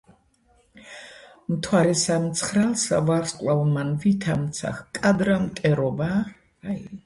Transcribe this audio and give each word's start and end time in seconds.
მთვარესა 1.55 2.17
მცხრალსა 2.23 3.03
ვარსკვლავმან 3.11 3.95
ვითამცა 4.07 4.75
ჰკადრა 4.81 5.41
მტერობა?! 5.49 6.13